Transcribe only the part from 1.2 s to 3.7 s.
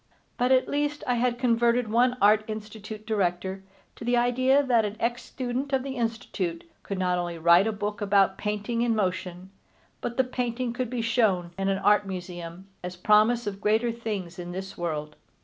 converted one Art Institute Director